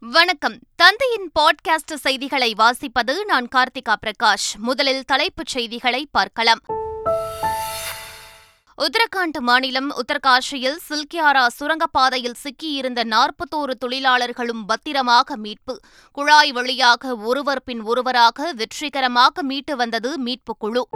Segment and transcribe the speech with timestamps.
[0.00, 0.58] வணக்கம்.
[0.76, 4.58] தந்தையின் பாட்காஸ்ட் செய்திகளை வாசிப்பது நான் கார்த்திகா பிரகாஷ்.
[4.58, 6.58] முதலில் தலைப்புச் செய்திகளை பார்க்கலாம்.
[8.78, 15.80] உத்தரகாண்ட் மாநிலம் உத்தரகாஷியில் சில்கியாரா சுரங்கப்பாதையில் சிக்கியிருந்த நாற்பத்தோரு தொழிலாளர்களும் பத்திரமாக மீட்பு.
[16.12, 20.88] குழாய் வழியாக ஒருவர் பின் ஒருவராக வெற்றிகரமாக மீட்டு வந்தது மீட்புக் குழு.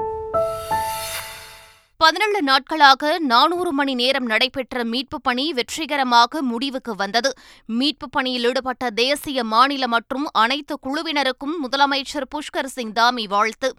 [2.03, 7.33] பதினேழு நாட்களாக நானூறு மணி நேரம் நடைபெற்ற மீட்பு பணி வெற்றிகரமாக முடிவுக்கு வந்தது.
[7.67, 13.75] மீட்பு பணியில் ஈடுபட்ட தேசிய மாநில மற்றும் அனைத்து குழுவினருக்கும் முதலமைச்சர் புஷ்கர் சிங் தாமி வாழ்த்து.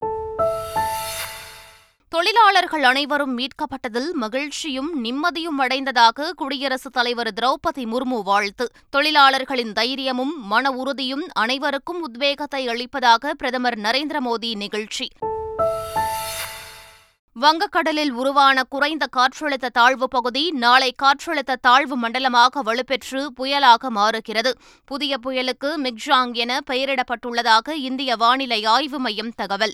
[2.09, 8.71] தொழிலாளர்கள் அனைவரும் மீட்கப்பட்டதில் மகிழ்ச்சியும் நிம்மதியும் அடைந்ததாக குடியரசுத் தலைவர் திரௌபதி முர்மு வாழ்த்து.
[8.89, 15.09] தொழிலாளர்களின் தைரியமும் மன உறுதியும் அனைவருக்கும் உத்வேகத்தை அளிப்பதாக பிரதமர் நரேந்திர மோடி நிகழ்ச்சி.
[17.41, 24.57] வங்கக்கடலில் உருவான குறைந்த காற்றழுத்த தாழ்வு பகுதி நாளை காற்றழுத்த தாழ்வு மண்டலமாக வலுப்பெற்று புயலாக மாறுகிறது.
[24.85, 29.73] புதிய புயலுக்கு மிக்ஜாங் என பெயரிடப்பட்டுள்ளதாக இந்திய வானிலை ஆய்வு மையம் தகவல்.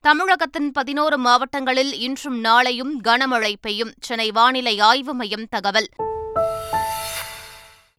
[0.00, 3.94] தமிழகத்தின் பதினோரு மாவட்டங்களில் இன்றும் நாளையும் கனமழை பெய்யும்.
[4.00, 5.88] சென்னை வானிலை ஆய்வு மையம் தகவல்.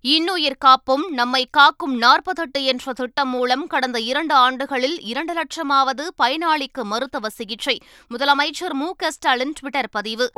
[0.07, 7.29] இன்னுயிர் காப்பும் நம்மை காக்கும் நாற்பத்தெட்டு என்ற திட்டம் மூலம் கடந்த இரண்டு ஆண்டுகளில் இரண்டு லட்சமாவது பயனாளிக்கு மருத்துவ
[7.29, 7.81] சிகிச்சை.
[8.09, 10.31] முதலமைச்சர் மு க ஸ்டாலின் ட்விட்டர் பதிவு.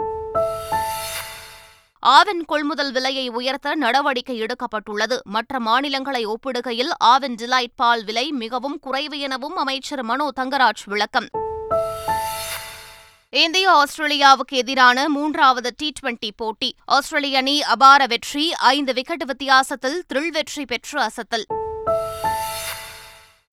[2.05, 5.21] ஆவின் கொள்முதல் விலையை உயர்த்த நடவடிக்கை எடுக்கப்பட்டுள்ளது.
[5.23, 11.27] மற்ற மாநிலங்களை ஒப்பிடுகையில் ஆவின் டிலைட் பால் விலை மிகவும் குறைவு எனவும் அமைச்சர் மனோ தங்கராஜ் விளக்கம்.
[13.29, 16.75] இந்தியா ஆஸ்திரேலியாவுக்கு எதிரான மூன்றாவது டி டுவெண்டி போட்டி.
[16.85, 21.45] ஆஸ்திரேலிய அணி அபார வெற்றி ஐந்து விக்கெட் வித்தியாசத்தில் த்ரில் வெற்றி பெற்று அசத்தல்.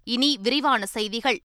[0.04, 1.40] இனி விரிவான செய்திகள்.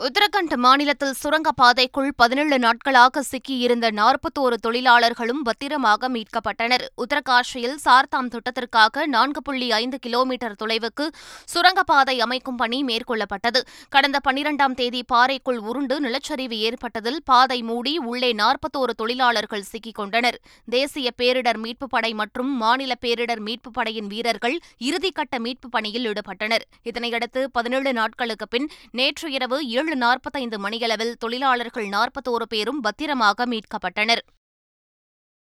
[0.00, 6.84] உத்தரகண்ட் மாநிலத்தில் சுரங்கப்பாதைக்குள் பதினேழு நாட்களாக சிக்கியிருந்த நாற்பத்தோரு தொழிலாளர்களும் பத்திரமாக மீட்கப்பட்டனர்.
[6.96, 11.08] உத்தரகாஷியில் சார்தாம் திட்டத்திற்காக நான்கு புள்ளி ஐந்து கிலோமீட்டர் தொலைவுக்கு
[11.44, 13.60] சுரங்கப்பாதை அமைக்கும் பணி மேற்கொள்ளப்பட்டது.
[13.88, 20.40] கடந்த பனிரெண்டாம் தேதி பாறைக்குள் உருண்டு நிலச்சரிவு ஏற்பட்டதில் பாதை மூடி உள்ளே நாற்பத்தோரு தொழிலாளர்கள் சிக்கிக் கொண்டனர்
[20.70, 26.66] தேசிய பேரிடர் மீட்புப் படை மற்றும் மாநில பேரிடர் மீட்புப் படையின் வீரர்கள் இறுதிக்கட்ட மீட்புப் பணியில் ஈடுபட்டனர்.
[26.84, 34.22] இதனையடுத்து பதினேழு நாட்களுக்கு பின் நேற்று இரவு ஏழு ஏழு நாற்பத்தைந்து மணியளவில் தொழிலாளர்கள் நாற்பத்தோரு பேரும் பத்திரமாக மீட்கப்பட்டனர்.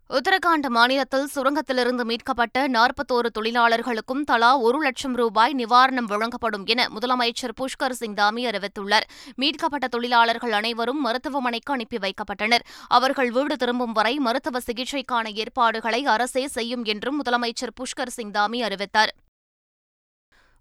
[0.10, 7.98] உத்தரகாண்ட் மாநிலத்தில் சுரங்கத்திலிருந்து மீட்கப்பட்ட நாற்பத்தோரு தொழிலாளர்களுக்கும் தலா ஒரு லட்சம் ரூபாய் நிவாரணம் வழங்கப்படும் என முதலமைச்சர் புஷ்கர்
[8.02, 9.08] சிங் தாமி அறிவித்துள்ளார்.
[9.36, 12.68] மீட்கப்பட்ட தொழிலாளர்கள் அனைவரும் மருத்துவமனைக்கு அனுப்பி வைக்கப்பட்டனர்.
[12.88, 19.14] அவர்கள் வீடு திரும்பும் வரை மருத்துவ சிகிச்சைக்கான ஏற்பாடுகளை அரசே செய்யும் என்றும் முதலமைச்சர் புஷ்கர் சிங் தாமி அறிவித்தார்.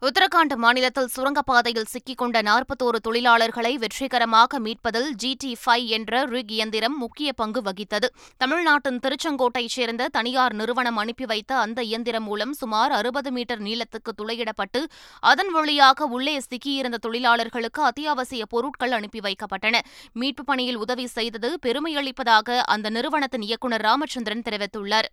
[0.02, 7.60] உத்தரகாண்ட் மாநிலத்தில் சுரங்கப்பாதையில் சிக்கிக்கொண்ட நாற்பத்தோரு தொழிலாளர்களை வெற்றிகரமாக மீட்பதில் ஜிடி ஃபைவ் என்ற ரிக் இயந்திரம் முக்கிய பங்கு
[7.60, 8.08] வகித்தது.
[8.36, 14.82] தமிழ்நாட்டின் திருச்செங்கோட்டைச் சேர்ந்த தனியார் நிறுவனம் அனுப்பி வைத்த அந்த இயந்திரம் மூலம் சுமார் அறுபது மீட்டர் நீளத்துக்கு துளையிடப்பட்டு
[15.20, 19.78] அதன் வழியாக உள்ளே சிக்கியிருந்த தொழிலாளர்களுக்கு அத்தியாவசிய பொருட்கள் அனுப்பி வைக்கப்பட்டன.
[20.12, 25.10] மீட்பு பணியில் உதவி செய்தது பெருமையளிப்பதாக அந்த நிறுவனத்தின் இயக்குநர் ராமச்சந்திரன் தெரிவித்துள்ளார்.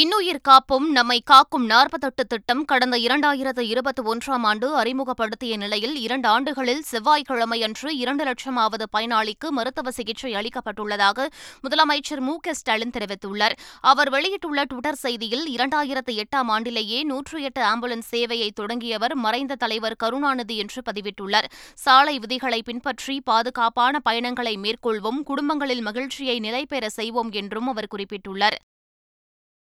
[0.00, 6.80] இன்னுயிர் காப்பும் நம்மை காக்கும் நாற்பத்தெட்டு திட்டம் கடந்த இரண்டாயிரத்து இருபத்தி ஒன்றாம் ஆண்டு அறிமுகப்படுத்திய நிலையில் இரண்டு ஆண்டுகளில்
[6.90, 11.26] செவ்வாய்க்கிழமையன்று இரண்டு லட்சமாவது பயனாளிக்கு மருத்துவ சிகிச்சை அளிக்கப்பட்டுள்ளதாக
[11.62, 13.56] முதலமைச்சர் மு க ஸ்டாலின் தெரிவித்துள்ளார்.
[13.80, 20.56] அவர் வெளியிட்டுள்ள டுவிட்டர் செய்தியில் இரண்டாயிரத்து எட்டாம் ஆண்டிலேயே நூற்று எட்டு ஆம்புலன்ஸ் சேவையை தொடங்கியவர் மறைந்த தலைவர் கருணாநிதி
[20.56, 21.50] என்று பதிவிட்டுள்ளார்.
[21.74, 28.58] சாலை விதிகளை பின்பற்றி பாதுகாப்பான பயணங்களை மேற்கொள்வோம் குடும்பங்களில் மகிழ்ச்சியை நிலைபெற செய்வோம் என்றும் அவர் குறிப்பிட்டுள்ளார்.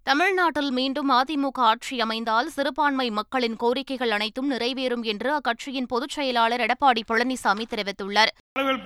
[0.07, 7.01] தமிழ்நாட்டில் மீண்டும் அதிமுக ஆட்சி அமைந்தால் சிறுபான்மை மக்களின் கோரிக்கைகள் அனைத்தும் நிறைவேறும் என்று அக்கட்சியின் பொதுச் செயலாளர் எடப்பாடி
[7.09, 8.31] பழனிசாமி தெரிவித்துள்ளார்.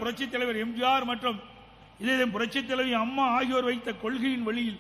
[0.02, 1.38] புரட்சித் தலைவர் எம்ஜிஆர் மற்றும்
[2.04, 4.80] இதயம் புரட்சித் தலைவி அம்மா ஆகியோர் வைத்த கொள்கையின் வழியில்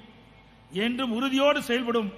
[0.86, 2.10] என்றும் உறுதியோடு செயல்படும்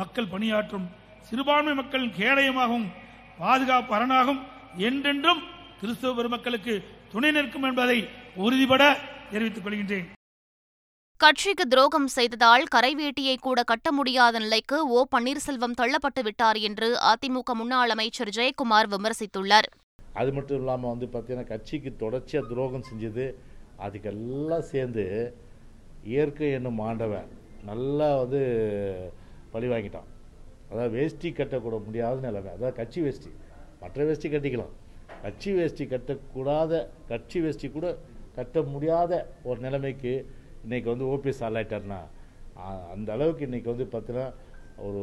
[0.00, 0.86] மக்கள் பணியாற்றும்
[1.30, 2.90] சிறுபான்மை மக்களின் கேடயமாகவும்
[3.38, 4.42] பாதுகாப்பு அரணாகும்
[4.88, 5.42] என்றென்றும்
[5.80, 6.76] கிறிஸ்தவ பெருமக்களுக்கு
[7.12, 7.98] துணை நிற்கும் என்பதை
[8.44, 8.82] உறுதிபட
[9.32, 10.08] தெரிவித்துக் கொள்கின்றேன்.
[11.20, 14.98] கட்சிக்கு துரோகம் செய்ததால் கரைவேட்டியை கூட கட்ட முடியாத நிலைக்கு ஓ.
[15.14, 19.68] பன்னீர்செல்வம் தள்ளப்பட்டு விட்டார் என்று அதிமுக முன்னாள் அமைச்சர் ஜெயக்குமார் விமர்சித்துள்ளார்.
[20.14, 23.24] அது மட்டும் இல்லாமல் வந்து பார்த்தீங்கன்னா கட்சிக்கு தொடர்ச்சியாக துரோகம் செஞ்சது
[23.78, 25.04] அதுக்கெல்லாம் சேர்ந்து
[26.04, 27.28] இயற்கை என்னும் ஆண்டவன்
[27.64, 28.40] நல்லா வந்து
[29.52, 30.08] பழி வாங்கிட்டான்.
[30.70, 32.50] அதாவது வேஷ்டி கட்டக்கூட முடியாத நிலைமை.
[32.56, 33.30] அதாவது கட்சி வேஷ்டி.
[33.80, 34.72] மற்ற வேஷ்டி கட்டிக்கலாம்.
[35.22, 36.72] கட்சி வேஷ்டி கட்டக்கூடாத
[37.08, 37.86] கட்சி வேஷ்டி கூட
[38.34, 39.12] கட்ட முடியாத
[39.42, 40.12] ஒரு நிலைமைக்கு
[40.68, 41.98] இன்றைக்கி வந்து ஓபிஎஸ் ஆளாயிட்டார்னா
[42.94, 44.26] அந்த அளவுக்கு இன்றைக்கி வந்து பார்த்தீங்கன்னா
[44.86, 45.02] ஒரு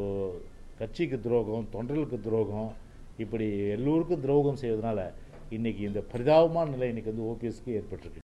[0.80, 2.70] கட்சிக்கு துரோகம் தொண்டர்களுக்கு துரோகம்
[3.24, 3.46] இப்படி
[3.76, 5.08] எல்லோருக்கும் துரோகம் செய்வதனால
[5.56, 8.22] இன்றைக்கி இந்த பரிதாபமான நிலை இன்றைக்கி வந்து ஓபிஎஸ்க்கு ஏற்பட்டிருக்கு.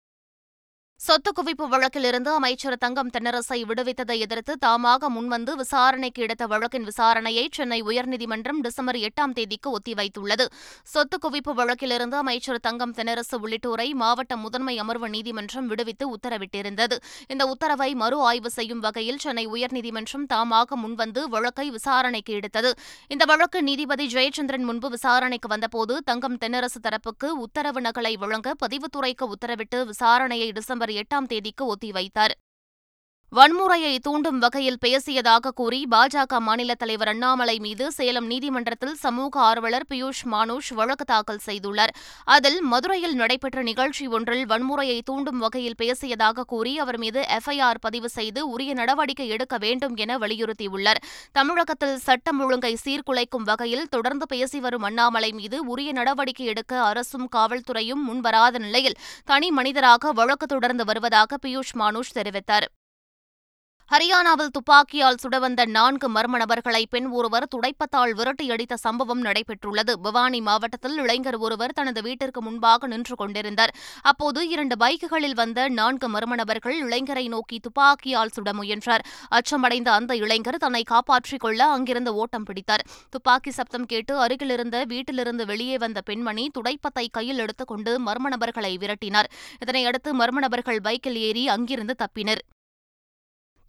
[1.11, 7.79] சொத்து குவிப்பு வழக்கிலிருந்து அமைச்சர் தங்கம் தென்னரசை விடுவித்ததை எதிர்த்து தாமாக முன்வந்து விசாரணைக்கு எடுத்த வழக்கின் விசாரணையை சென்னை
[7.89, 10.45] உயர்நீதிமன்றம் டிசம்பர் எட்டாம் தேதிக்கு ஒத்திவைத்துள்ளது.
[10.91, 16.97] சொத்து குவிப்பு வழக்கிலிருந்து அமைச்சர் தங்கம் தென்னரசு உள்ளிட்டோரை மாவட்ட முதன்மை அமர்வு நீதிமன்றம் விடுவித்து உத்தரவிட்டிருந்தது.
[17.27, 22.73] இந்த உத்தரவை மறு ஆய்வு செய்யும் வகையில் சென்னை உயர்நீதிமன்றம் தாமாக முன்வந்து வழக்கை விசாரணைக்கு எடுத்தது.
[23.15, 29.79] இந்த வழக்கு நீதிபதி ஜெயச்சந்திரன் முன்பு விசாரணைக்கு வந்தபோது தங்கம் தென்னரசு தரப்புக்கு உத்தரவு நகலை வழங்க பதிவுத்துறைக்கு உத்தரவிட்டு
[29.93, 32.33] விசாரணையை டிசம்பர் எட்டாம் தேதிக்கு ஒத்திவைத்தார்.
[33.37, 40.23] வன்முறையை தூண்டும் வகையில் பேசியதாக கூறி பாஜக மாநில தலைவர் அண்ணாமலை மீது சேலம் நீதிமன்றத்தில் சமூக ஆர்வலர் பியூஷ்
[40.33, 41.93] மானுஷ் வழக்கு தாக்கல் செய்துள்ளார்.
[42.35, 48.43] அதில் மதுரையில் நடைபெற்ற நிகழ்ச்சி ஒன்றில் வன்முறையை தூண்டும் வகையில் பேசியதாக கூறி அவர் மீது எஃப்ஐஆர் பதிவு செய்து
[48.49, 51.01] உரிய நடவடிக்கை எடுக்க வேண்டும் என வலியுறுத்தியுள்ளார்.
[51.39, 58.03] தமிழகத்தில் சட்டம் ஒழுங்கை சீர்குலைக்கும் வகையில் தொடர்ந்து பேசி வரும் அண்ணாமலை மீது உரிய நடவடிக்கை எடுக்க அரசும் காவல்துறையும்
[58.09, 62.69] முன்வராத நிலையில் தனி மனிதராக வழக்கு தொடர்ந்து வருவதாக பியூஷ் மானுஷ் தெரிவித்தார்.
[63.91, 69.93] ஹரியானாவில் துப்பாக்கியால் சுடவந்த நான்கு மர்ம நபர்களை பெண் ஒருவர் துடைப்பத்தால் விரட்டியடித்த சம்பவம் நடைபெற்றுள்ளது.
[70.01, 73.73] பவானி மாவட்டத்தில் இளைஞர் ஒருவர் தனது வீட்டிற்கு முன்பாக நின்று கொண்டிருந்தார்.
[74.01, 79.05] அப்போது இரண்டு பைக்குகளில் வந்த நான்கு மர்ம நபர்கள் இளைஞரை நோக்கி துப்பாக்கியால் சுட முயன்றார்.
[79.29, 82.85] அச்சமடைந்த அந்த இளைஞர் தன்னை காப்பாற்றிக் கொள்ள அங்கிருந்து ஓட்டம் பிடித்தார்.
[83.09, 89.31] துப்பாக்கி சப்தம் கேட்டு அருகிலிருந்த வீட்டிலிருந்து வெளியே வந்த பெண்மணி துடைப்பத்தை கையில் எடுத்துக் கொண்டு மர்ம நபர்களை விரட்டினார்.
[89.65, 92.43] இதனையடுத்து மர்ம நபர்கள் பைக்கில் ஏறி அங்கிருந்து தப்பினர்.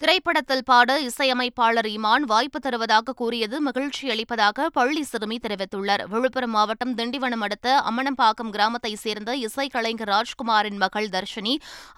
[0.02, 6.02] திரைப்படத்தில் பாட இசையமைப்பாளர் இமான் வாய்ப்பு தருவதாக கூறியது மகிழ்ச்சி அளிப்பதாக பள்ளி சிறுமி தெரிவித்துள்ளார்.
[6.12, 11.54] விழுப்புரம் மாவட்டம் திண்டிவனம் அடுத்த அம்மனம்பாக்கம் கிராமத்தைச் சேர்ந்த இசைக்கலைஞர் ராஜ்குமாரின் மகள் தர்ஷினி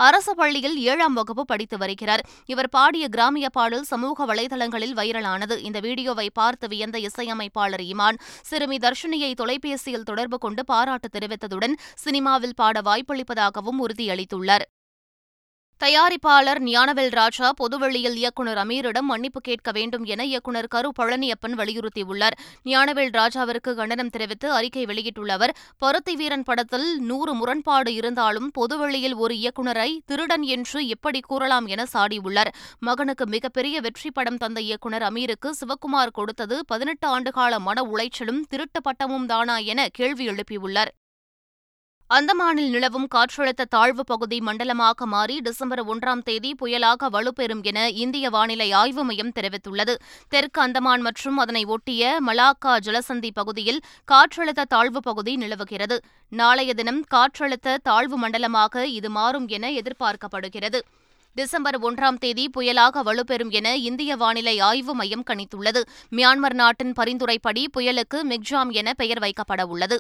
[0.09, 2.25] அரசு பள்ளியில் ஏழாம் வகுப்பு படித்து வருகிறார்.
[2.47, 5.59] இவர் பாடிய கிராமிய பாடல் சமூக வலைதளங்களில் வைரலானது.
[5.71, 8.21] இந்த வீடியோவை பார்த்து வியந்த இசையமைப்பாளர் இமான்
[8.51, 14.67] சிறுமி தர்ஷினியை தொலைபேசியில் தொடர்பு கொண்டு பாராட்டு தெரிவித்ததுடன் சினிமாவில் பாட வாய்ப்பளிப்பதாகவும் உறுதியளித்துள்ளார்.
[15.83, 22.37] தயாரிப்பாளர் ஞானவேல் ராஜா பொதுவெளியில் இயக்குநர் அமீரிடம் மன்னிப்பு கேட்க வேண்டும் என இயக்குநர் கரு பழனியப்பன் வலியுறுத்தியுள்ளார்.
[22.65, 29.35] ஞானவேல் ராஜாவிற்கு கண்டனம் தெரிவித்து அறிக்கை வெளியிட்டுள்ள அவர் பருத்தி வீரன் படத்தில் நூறு முரண்பாடு இருந்தாலும் பொதுவெளியில் ஒரு
[29.35, 32.53] இயக்குநரை திருடன் என்று எப்படி கூறலாம் என சாடியுள்ளார்.
[32.79, 39.27] மகனுக்கு மிகப்பெரிய வெற்றி படம் தந்த இயக்குநர் அமீருக்கு சிவக்குமார் கொடுத்தது பதினெட்டு ஆண்டுகால மன உளைச்சலும் திருட்டு பட்டமும்
[39.27, 40.93] தானா என கேள்வி எழுப்பியுள்ளார்.
[42.11, 48.67] அந்தமானில் நிலவும் காற்றழுத்த தாழ்வு பகுதி மண்டலமாக மாறி டிசம்பர் ஒன்றாம் தேதி புயலாக வலுப்பெறும் என இந்திய வானிலை
[48.73, 49.95] ஆய்வு மையம் தெரிவித்துள்ளது.
[50.29, 53.81] தெற்கு அந்தமான் மற்றும் அதனை ஒட்டிய மலாக்கா ஜலசந்தி பகுதியில்
[54.13, 55.99] காற்றழுத்த தாழ்வு பகுதி நிலவுகிறது.
[56.33, 60.81] நாளைய தினம் காற்றழுத்த தாழ்வு மண்டலமாக இது மாறும் என எதிர்பார்க்கப்படுகிறது.
[61.37, 65.83] டிசம்பர் ஒன்றாம் தேதி புயலாக வலுப்பெறும் என இந்திய வானிலை ஆய்வு மையம் கணித்துள்ளது.
[66.11, 69.99] மியான்மர் நாட்டின் பரிந்துரைப்படி புயலுக்கு மிக்ஜாம் என பெயர் வைக்கப்பட உள்ளது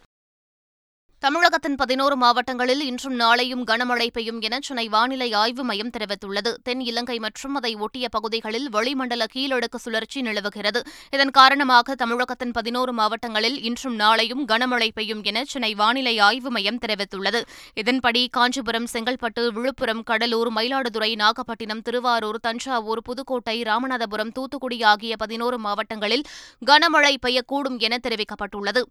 [1.24, 6.54] தமிழகத்தின் பதினோரு மாவட்டங்களில் இன்றும் நாளையும் கனமழை பெய்யும் என சென்னை வானிலை ஆய்வு மையம் தெரிவித்துள்ளது.
[6.62, 10.82] தென் இலங்கை மற்றும் அதை ஒட்டிய பகுதிகளில் வளிமண்டல கீழடுக்கு சுழற்சி நிலவுகிறது.
[11.10, 17.42] இதன் காரணமாக தமிழகத்தின் பதினோரு மாவட்டங்களில் இன்றும் நாளையும் கனமழை பெய்யும் என சென்னை வானிலை ஆய்வு மையம் தெரிவித்துள்ளது.
[17.74, 26.26] இதன்படி காஞ்சிபுரம் செங்கல்பட்டு விழுப்புரம் கடலூர் மயிலாடுதுறை நாகப்பட்டினம் திருவாரூர் தஞ்சாவூர் புதுக்கோட்டை ராமநாதபுரம் தூத்துக்குடி ஆகிய பதினோரு மாவட்டங்களில்
[26.66, 28.82] கனமழை பெய்யக்கூடும் என தெரிவிக்கப்பட்டுள்ளது.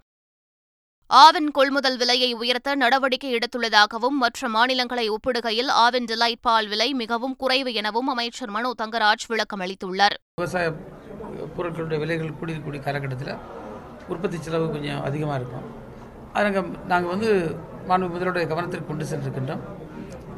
[1.21, 7.71] ஆவின் கொள்முதல் விலையை உயர்த்த நடவடிக்கை எடுத்துள்ளதாகவும் மற்ற மாநிலங்களை ஒப்பிடுகையில் ஆவின் டிலைட் பால் விலை மிகவும் குறைவு
[7.80, 10.15] எனவும் அமைச்சர் மனோ தங்கராஜ் விளக்கம் அளித்துள்ளார்.
[10.42, 10.71] விவசாய
[11.57, 13.33] பொருட்களுடைய விலைகள் கூடிய காலகட்டத்தில்
[14.12, 15.67] உற்பத்தி செலவு கொஞ்சம் அதிகமாக இருக்கும்.
[16.34, 17.29] அதனால் நாங்கள் நாங்கள் வந்து
[17.91, 19.63] மாண்பு முதலுடைய கவனத்திற்கு கொண்டு சென்றிருக்கின்றோம்.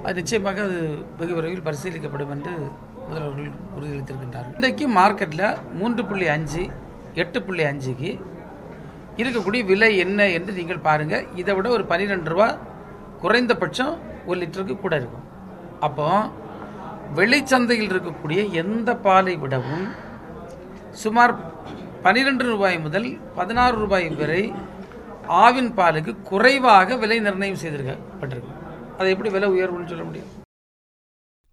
[0.06, 0.80] அது நிச்சயமாக அது
[1.22, 2.54] வெகு விரைவில் பரிசீலிக்கப்படும் என்று
[3.08, 4.56] முதல்வர்கள் உறுதியளித்திருக்கின்றார்கள்.
[4.60, 5.50] இன்றைக்கு மார்க்கெட்டில்
[5.82, 6.64] மூன்று புள்ளி அஞ்சு
[7.24, 8.12] எட்டு புள்ளி அஞ்சுக்கு
[9.22, 12.48] இருக்கக்கூடிய விலை என்ன என்று நீங்கள் பாருங்கள் இதை விட ஒரு பன்னிரெண்டு ரூபா
[13.22, 13.94] குறைந்தபட்சம்
[14.28, 15.26] ஒரு லிட்டருக்கு கூட இருக்கும்.
[15.80, 16.08] அப்போ
[17.18, 19.86] வெளிச்சந்தையில் இருக்கக்கூடிய எந்த பாலை விடவும்
[21.04, 21.34] சுமார்
[22.06, 24.44] பன்னிரெண்டு ரூபாய் முதல் பதினாறு ரூபாய் வரை
[25.44, 28.54] ஆவின் பாலுக்கு குறைவாக விலை நிர்ணயம் செய்திருக்கப்பட்டிருக்கு
[28.98, 30.32] அதை எப்படி விலை உயர்வுன்னு சொல்ல முடியும்?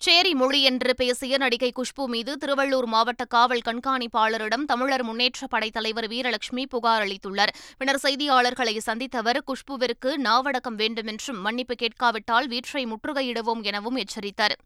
[0.03, 6.07] சேரி மொழி என்று பேசிய நடிகை குஷ்பு மீது திருவள்ளூர் மாவட்ட காவல் கண்காணிப்பாளரிடம் தமிழர் முன்னேற்ற படைத் தலைவர்
[6.07, 7.53] வீரலட்சுமி புகார் அளித்துள்ளார்.
[7.79, 14.57] பின்னர் செய்தியாளர்களை சந்தித்த அவர் குஷ்புவிற்கு நாவடக்கம் வேண்டுமென்றும் மன்னிப்பு கேட்காவிட்டால் வீற்றை முற்றுகையிடுவோம் எனவும் எச்சரித்தார்.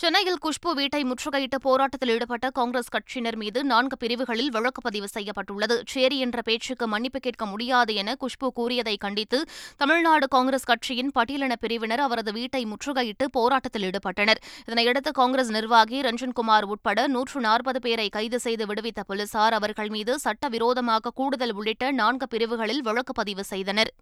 [0.00, 5.76] சென்னையில் குஷ்பு வீட்டை முற்றுகையிட்டு போராட்டத்தில் ஈடுபட்ட காங்கிரஸ் கட்சியினர் மீது நான்கு பிரிவுகளில் வழக்கு பதிவு செய்யப்பட்டுள்ளது.
[5.92, 9.38] சேரி என்ற பேச்சுக்கு மன்னிப்பு கேட்க முடியாது என குஷ்பு கூறியதை கண்டித்து
[9.82, 14.40] தமிழ்நாடு காங்கிரஸ் கட்சியின் பட்டியலின பிரிவினர் அவரது வீட்டை முற்றுகையிட்டு போராட்டத்தில் ஈடுபட்டனர்.
[14.66, 21.14] இதனையடுத்து காங்கிரஸ் நிர்வாகி ரஞ்சன்குமார் உட்பட நூற்று நாற்பது பேரை கைது செய்து விடுவித்த போலீசார் அவர்கள் மீது சட்டவிரோதமாக
[21.20, 23.92] கூடுதல் உள்ளிட்ட நான்கு பிரிவுகளில் வழக்கு பதிவு செய்தனர்.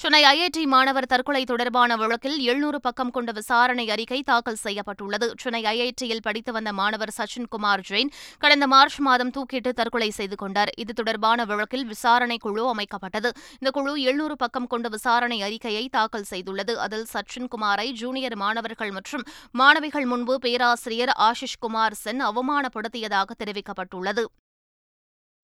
[0.00, 5.34] சென்னை ஐஐடி மாணவர் தற்கொலை தொடர்பான வழக்கில் எழுநூறு பக்கம் கொண்ட விசாரணை அறிக்கை தாக்கல் செய்யப்பட்டுள்ளது.
[5.42, 10.72] சென்னை ஐஐடியில் படித்து வந்த மாணவர் சச்சின் குமார் ஜெயின் கடந்த மார்ச் மாதம் தூக்கிட்டு தற்கொலை செய்து கொண்டார்.
[10.76, 13.32] இது தொடர்பான வழக்கில் விசாரணை குழு அமைக்கப்பட்டது.
[13.52, 16.74] இந்த குழு எழுநூறு பக்கம் கொண்ட விசாரணை அறிக்கையை தாக்கல் செய்துள்ளது.
[16.74, 24.24] அதில் சச்சின் குமாரை ஜூனியர் மாணவர்கள் மற்றும் மாணவிகள் முன்பு பேராசிரியர் ஆஷிஷ் குமார் சென் அவமானப்படுத்தியதாக தெரிவிக்கப்பட்டுள்ளது.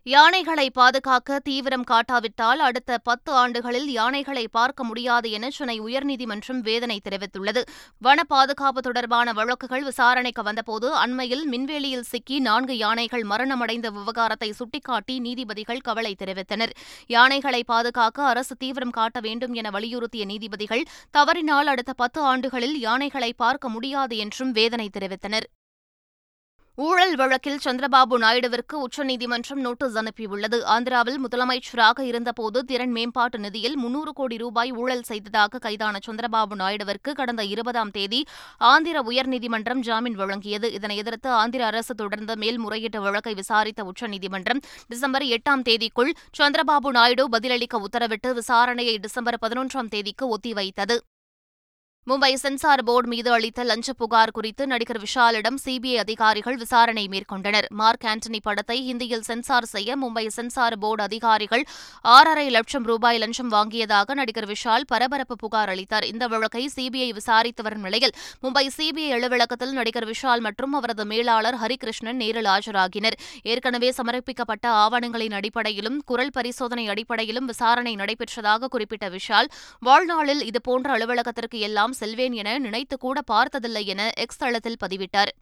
[0.06, 7.62] யானைகளை பாதுகாக்க தீவிரம் காட்டாவிட்டால் அடுத்த பத்து ஆண்டுகளில் யானைகளை பார்க்க முடியாது என சென்னை உயர்நீதிமன்றம் வேதனை தெரிவித்துள்ளது.
[7.98, 15.84] வன பாதுகாப்பு தொடர்பான வழக்குகள் விசாரணைக்கு வந்தபோது அண்மையில் மின்வேலியில் சிக்கி நான்கு யானைகள் மரணமடைந்த விவகாரத்தை சுட்டிக்காட்டி நீதிபதிகள்
[15.88, 16.76] கவலை தெரிவித்தனர்.
[17.06, 23.68] யானைகளை பாதுகாக்க அரசு தீவிரம் காட்ட வேண்டும் என வலியுறுத்திய நீதிபதிகள் தவறினால் அடுத்த பத்து ஆண்டுகளில் யானைகளை பார்க்க
[23.68, 25.48] முடியாது என்றும் வேதனை தெரிவித்தனர்.
[26.76, 30.58] ஊழல் வழக்கில் சந்திரபாபு நாயுடுவிற்கு உச்சநீதிமன்றம் நோட்டீஸ் அனுப்பியுள்ளது.
[30.64, 37.44] ஆந்திராவில் முதலமைச்சராக இருந்தபோது திறன் மேம்பாட்டு நிதியில் முன்னூறு கோடி ரூபாய் ஊழல் செய்ததாக கைதான சந்திரபாபு நாயுடுவிற்கு கடந்த
[37.44, 38.26] இருபதாம் தேதி
[38.58, 40.64] ஆந்திர உயர்நீதிமன்றம் ஜாமீன் வழங்கியது.
[40.64, 47.84] இதனை எதிர்த்து ஆந்திர அரசு தொடர்ந்த மேல்முறையீட்டு வழக்கை விசாரித்த உச்சநீதிமன்றம் டிசம்பர் எட்டாம் தேதிக்குள் சந்திரபாபு நாயுடு பதிலளிக்க
[47.86, 50.98] உத்தரவிட்டு விசாரணையை டிசம்பர் பதினொன்றாம் தேதிக்கு ஒத்திவைத்தது.
[52.08, 57.66] மும்பை சென்சார் போர்டு மீது அளித்த லஞ்ச புகார் குறித்து நடிகர் விஷாலிடம் சிபிஐ அதிகாரிகள் விசாரணை மேற்கொண்டனர்.
[57.80, 61.64] மார்க் ஆண்டனி படத்தை ஹிந்தியில் சென்சார் செய்ய மும்பை சென்சார் போர்டு அதிகாரிகள்
[62.14, 66.04] ஆறரை லட்சம் ரூபாய் லஞ்சம் வாங்கியதாக நடிகர் விஷால் பரபரப்பு புகார் அளித்தார்.
[66.04, 72.20] இந்த வழக்கை சிபிஐ விசாரித்து வரும் நிலையில் மும்பை சிபிஐ அலுவலகத்தில் நடிகர் விஷால் மற்றும் அவரது மேலாளர் ஹரிகிருஷ்ணன்
[72.24, 73.18] நேரில் ஆஜராகினர்.
[73.42, 81.92] ஏற்கனவே சமர்ப்பிக்கப்பட்ட ஆவணங்களின் அடிப்படையிலும் குரல் பரிசோதனை அடிப்படையிலும் விசாரணை நடைபெற்றதாக குறிப்பிட்ட விஷால் வாழ்நாளில் இதுபோன்ற அலுவலகத்திற்கு எல்லாம்
[82.00, 85.32] செல்வேன் என நினைத்து கூட பார்த்ததில்லை என எக்ஸ் தளத்தில் பதிவிட்டார்.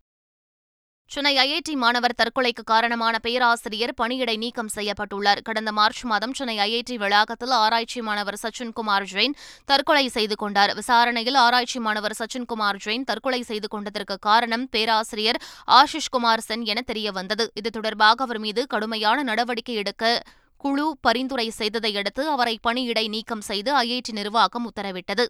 [1.10, 5.40] சென்னை ஐஐடி மாணவர் தற்கொலைக்கு காரணமான பேராசிரியர் பணியிடை நீக்கம் செய்யப்பட்டுள்ளார்.
[5.42, 10.72] கடந்த மார்ச் மாதம் சென்னை ஐஐடி வளாகத்தில் ஆராய்ச்சி மாணவர் சச்சின் குமார் ஜெயின் தற்கொலை செய்து கொண்டார்.
[10.74, 15.40] விசாரணையில் ஆராய்ச்சி மாணவர் சச்சின் குமார் ஜெயின் தற்கொலை செய்து கொண்டதற்கு காரணம் பேராசிரியர்
[15.80, 17.46] ஆஷிஷ் குமார் சென் என தெரியவந்தது.
[17.54, 20.22] இது தொடர்பாக அவர் மீது கடுமையான நடவடிக்கை எடுக்க
[20.56, 25.26] குழு பரிந்துரை செய்ததையடுத்து அவரை பணியிடை நீக்கம் செய்து ஐஐடி நிர்வாகம் உத்தரவிட்டது.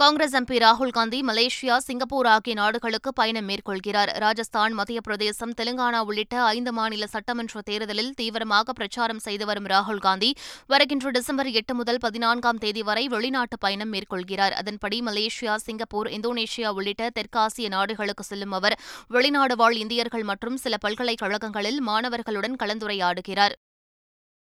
[0.00, 4.10] காங்கிரஸ் எம்பி ராகுல் காந்தி மலேசியா சிங்கப்பூர் ஆகிய நாடுகளுக்கு பயணம் மேற்கொள்கிறார்.
[4.24, 10.30] ராஜஸ்தான் மத்திய பிரதேசம் தெலுங்கானா உள்ளிட்ட ஐந்து மாநில சட்டமன்ற தேர்தலில் தீவிரமாக பிரச்சாரம் செய்து வரும் ராகுல் காந்தி
[10.66, 14.56] வருகின்ற டிசம்பர் எட்டு முதல் பதினான்காம் தேதி வரை வெளிநாட்டு பயணம் மேற்கொள்கிறார்.
[14.62, 21.82] அதன்படி மலேசியா சிங்கப்பூர் இந்தோனேஷியா உள்ளிட்ட தெற்காசிய நாடுகளுக்கு செல்லும் அவர் வெளிநாடு வாழ் இந்தியர்கள் மற்றும் சில பல்கலைக்கழகங்களில்
[21.88, 23.56] மாணவர்களுடன் கலந்துரையாடுகிறார்.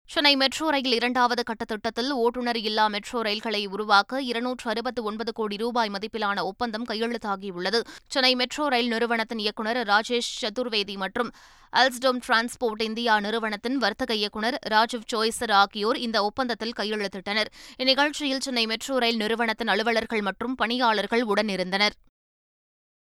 [0.08, 5.56] சென்னை மெட்ரோ ரயில் இரண்டாவது கட்ட திட்டத்தில் ஓட்டுநர் இல்லா மெட்ரோ ரயில்களை உருவாக்க இருநூற்று அறுபத்து ஒன்பது கோடி
[5.56, 7.80] ரூபாய் மதிப்பிலான ஒப்பந்தம் கையெழுத்தாகியுள்ளது.
[8.08, 11.32] சென்னை மெட்ரோ ரயில் நிறுவனத்தின் இயக்குநர் ராஜேஷ் சதுர்வேதி மற்றும்
[11.73, 17.52] அல்ஸ்டோம் டிரான்ஸ்போர்ட் இந்தியா நிறுவனத்தின் வர்த்தக இயக்குநர் ராஜீவ் சோய்சர் ஆகியோர் இந்த ஒப்பந்தத்தில் கையெழுத்திட்டனர்.
[17.82, 21.96] இந்நிகழ்ச்சியில் சென்னை மெட்ரோ ரயில் நிறுவனத்தின் அலுவலர்கள் மற்றும் பணியாளர்கள் உடனிருந்தனர்.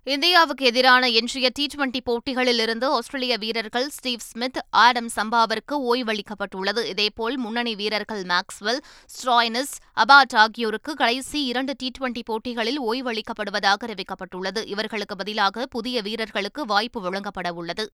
[0.04, 6.86] இந்தியாவுக்கு எதிரான எஞ்சிய டி டுவெண்டி போட்டிகளிலிருந்து ஆஸ்திரேலிய வீரர்கள் ஸ்டீவ் ஸ்மித் ஆடம் சம்பாவிற்கு ஓய்வளிக்கப்பட்டுள்ளது.
[6.86, 8.82] இதேபோல் முன்னணி வீரர்கள் மேக்ஸ்வெல்
[9.16, 14.68] ஸ்ட்ராய்னஸ் அபாட் ஆகியோருக்கு கடைசி இரண்டு டி டுவெண்டி போட்டிகளில் ஓய்வளிக்கப்படுவதாக அறிவிக்கப்பட்டுள்ளது.
[14.68, 17.92] இவர்களுக்கு பதிலாக புதிய வீரர்களுக்கு வாய்ப்பு வழங்கப்பட உள்ளது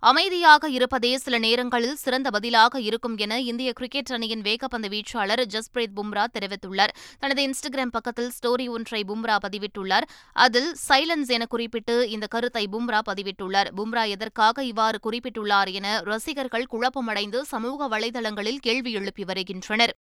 [0.00, 6.24] அமைதியாக இருப்பதே சில நேரங்களில் சிறந்த பதிலாக இருக்கும் என இந்திய கிரிக்கெட் அணியின் வேகப்பந்து வீச்சாளர் ஜஸ்பிரீத் பும்ரா
[6.38, 6.88] தெரிவித்துள்ளார்.
[7.18, 10.06] தனது இன்ஸ்டாகிராம் பக்கத்தில் ஸ்டோரி ஒன்றை பும்ரா பதிவிட்டுள்ளார்.
[10.32, 13.70] அதில் சைலன்ஸ் என குறிப்பிட்டு இந்த கருத்தை பும்ரா பதிவிட்டுள்ளார்.
[13.76, 19.94] பும்ரா எதற்காக இவ்வாறு குறிப்பிட்டுள்ளார் என ரசிகர்கள் குழப்பமடைந்து சமூக வலைதளங்களில் கேள்வி எழுப்பி வருகின்றனர்.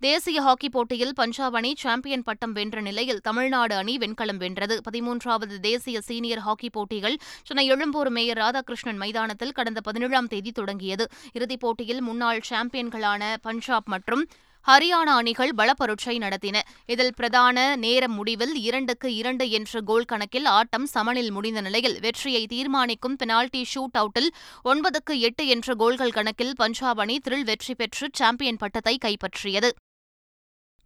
[0.00, 4.80] தேசிய ஹாக்கி போட்டியில் பஞ்சாப் அணி சாம்பியன் பட்டம் வென்ற நிலையில் தமிழ்நாடு அணி வெண்கலம் வென்றது.
[4.88, 11.06] பதிமூன்றாவது தேசிய சீனியர் ஹாக்கி போட்டிகள் சென்னை எழும்பூர் மேயர் ராதாகிருஷ்ணன் மைதானத்தில் கடந்த பதினேழாம் தேதி தொடங்கியது.
[11.32, 14.24] இறுதிப் போட்டியில் முன்னாள் சாம்பியன்களான பஞ்சாப் மற்றும்
[14.66, 16.60] ஹரியானா அணிகள் பலப்பரட்சை நடத்தின.
[16.86, 23.16] இதில் பிரதான நேர முடிவில் இரண்டுக்கு இரண்டு என்ற கோல் கணக்கில் ஆட்டம் சமனில் முடிந்த நிலையில் வெற்றியை தீர்மானிக்கும்
[23.16, 24.30] பெனால்டி ஷூட் அவுட்டில்
[24.64, 29.70] ஒன்பதுக்கு எட்டு என்ற கோல்கள் கணக்கில் பஞ்சாப் அணி த்ரில் வெற்றி பெற்று சாம்பியன் பட்டத்தை கைப்பற்றியது.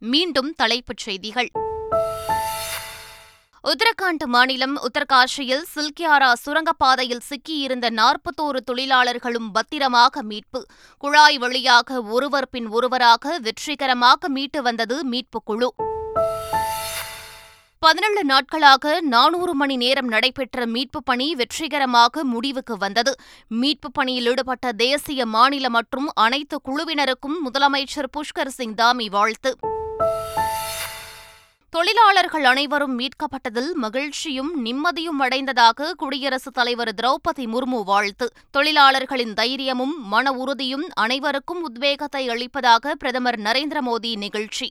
[0.01, 1.49] மீண்டும் தலைப்புச் செய்திகள்.
[3.65, 10.67] உத்தரகாண்ட் மாநிலம் உத்தரகாஷியில் சில்கியாரா சுரங்கப்பாதையில் சிக்கியிருந்த நாற்பத்தோரு தொழிலாளர்களும் பத்திரமாக மீட்பு.
[10.99, 15.75] குழாய் வழியாக ஒருவர் பின் ஒருவராக வெற்றிகரமாக மீட்டு வந்தது மீட்புக் குழு.
[17.79, 23.15] பதினேழு நாட்களாக நானூறு மணி நேரம் நடைபெற்ற மீட்புப் பணி வெற்றிகரமாக முடிவுக்கு வந்தது.
[23.49, 29.59] மீட்புப் பணியில் ஈடுபட்ட தேசிய மாநில மற்றும் அனைத்து குழுவினருக்கும் முதலமைச்சர் புஷ்கர் சிங் தாமி வாழ்த்து.
[31.71, 38.29] தொழிலாளர்கள் அனைவரும் மீட்கப்பட்டதில் மகிழ்ச்சியும் நிம்மதியும் அடைந்ததாக குடியரசுத் தலைவர் திரௌபதி முர்மு வாழ்த்து.
[38.51, 44.69] தொழிலாளர்களின் தைரியமும் மன உறுதியும் அனைவருக்கும் உத்வேகத்தை அளிப்பதாக பிரதமர் நரேந்திர மோடி நிகழ்ச்சி.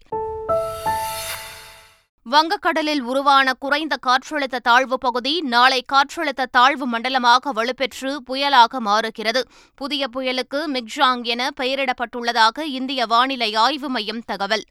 [2.29, 9.47] வங்கக்கடலில் உருவான குறைந்த காற்றழுத்த தாழ்வு பகுதி நாளை காற்றழுத்த தாழ்வு மண்டலமாக வலுப்பெற்று புயலாக மாறுகிறது.
[9.75, 14.63] புதிய புயலுக்கு மிக்ஜாங் என பெயரிடப்பட்டுள்ளதாக இந்திய வானிலை ஆய்வு மையம் தகவல்.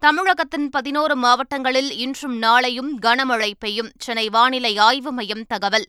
[0.00, 3.90] தமிழகத்தின் பதினோரு மாவட்டங்களில் இன்றும் நாளையும் கனமழை பெய்யும்.
[3.98, 5.86] சென்னை வானிலை ஆய்வு மையம் தகவல்.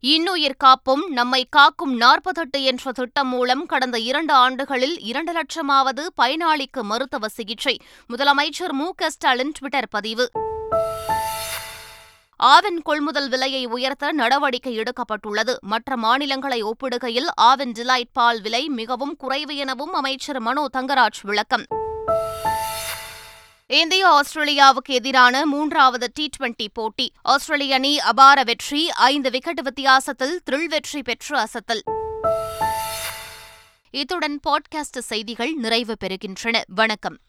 [0.00, 7.28] இன்னுயிர் காப்பும் நம்மை காக்கும் நாற்பத்தெட்டு என்ற திட்டம் மூலம் கடந்த இரண்டு ஆண்டுகளில் இரண்டு லட்சமாவது பயனாளிக்கு மருத்துவ
[7.28, 7.80] சிகிச்சை.
[8.08, 10.30] முதலமைச்சர் மு க ஸ்டாலின் டுவிட்டர் பதிவு.
[12.42, 15.58] ஆவின் கொள்முதல் விலையை உயர்த்த நடவடிக்கை எடுக்கப்பட்டுள்ளது.
[15.60, 21.64] மற்ற மாநிலங்களை ஒப்பிடுகையில் ஆவின் டிலைட் பால் விலை மிகவும் குறைவு எனவும் அமைச்சர் மனோ தங்கராஜ் விளக்கம்.
[23.70, 27.12] இந்தியா ஆஸ்திரேலியாவுக்கு எதிரான மூன்றாவது டி டுவெண்டி போட்டி.
[27.22, 31.82] ஆஸ்திரேலிய அணி அபார வெற்றி ஐந்து விக்கெட் வித்தியாசத்தில் த்ரில் வெற்றி பெற்று அசத்தல்.
[33.90, 36.62] இத்துடன் பாட்காஸ்ட் செய்திகள் நிறைவு பெறுகின்றன.
[36.66, 37.20] வணக்கம்.